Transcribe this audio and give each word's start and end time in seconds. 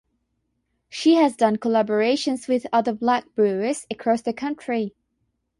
She 0.89 1.13
has 1.17 1.35
done 1.35 1.57
collaborations 1.57 2.47
with 2.47 2.65
other 2.73 2.91
Black 2.91 3.35
brewers 3.35 3.85
across 3.91 4.23
the 4.23 4.33
country. 4.33 4.95